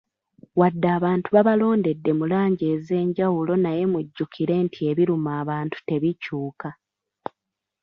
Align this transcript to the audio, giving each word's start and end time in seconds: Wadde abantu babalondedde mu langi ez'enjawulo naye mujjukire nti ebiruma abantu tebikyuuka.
Wadde 0.59 0.87
abantu 0.97 1.27
babalondedde 1.35 2.11
mu 2.19 2.25
langi 2.33 2.65
ez'enjawulo 2.75 3.53
naye 3.63 3.83
mujjukire 3.91 4.55
nti 4.65 4.79
ebiruma 4.91 5.31
abantu 5.41 5.77
tebikyuuka. 5.87 6.69